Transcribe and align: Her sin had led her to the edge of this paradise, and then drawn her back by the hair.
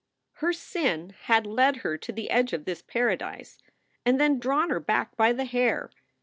Her 0.37 0.51
sin 0.51 1.11
had 1.25 1.45
led 1.45 1.77
her 1.85 1.95
to 1.95 2.11
the 2.11 2.31
edge 2.31 2.53
of 2.53 2.65
this 2.65 2.81
paradise, 2.81 3.59
and 4.03 4.19
then 4.19 4.39
drawn 4.39 4.71
her 4.71 4.79
back 4.79 5.15
by 5.15 5.31
the 5.31 5.45
hair. 5.45 5.91